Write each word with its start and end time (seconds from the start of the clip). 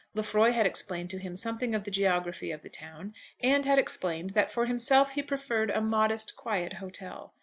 Lefroy 0.15 0.49
had 0.51 0.65
explained 0.65 1.11
to 1.11 1.19
him 1.19 1.35
something 1.35 1.75
of 1.75 1.83
the 1.83 1.91
geography 1.91 2.49
of 2.49 2.63
the 2.63 2.69
town, 2.69 3.13
and 3.39 3.65
had 3.65 3.77
explained 3.77 4.31
that 4.31 4.49
for 4.49 4.65
himself 4.65 5.11
he 5.11 5.21
preferred 5.21 5.69
a 5.69 5.79
"modest, 5.79 6.35
quiet 6.35 6.73
hotel." 6.81 7.35